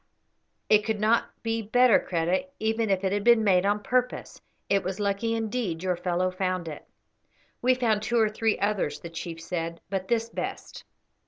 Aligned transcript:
"It 0.67 0.83
could 0.83 0.99
not 0.99 1.25
be 1.43 1.61
better, 1.61 1.99
Kreta, 1.99 2.47
even 2.59 2.89
if 2.89 3.03
it 3.03 3.11
had 3.11 3.23
been 3.23 3.43
made 3.43 3.67
on 3.67 3.83
purpose. 3.83 4.41
It 4.67 4.83
was 4.83 4.99
lucky 4.99 5.35
indeed 5.35 5.83
your 5.83 5.95
fellow 5.95 6.31
found 6.31 6.67
it." 6.67 6.87
"We 7.61 7.75
found 7.75 8.01
two 8.01 8.17
or 8.17 8.27
three 8.29 8.57
others," 8.57 8.99
the 8.99 9.11
chief 9.11 9.39
said, 9.39 9.79
"but 9.91 10.07
this 10.07 10.27
best." 10.29 10.85